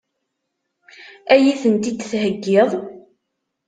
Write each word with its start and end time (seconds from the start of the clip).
Ad 1.33 1.39
iyi-tent-id-theggiḍ? 1.41 2.69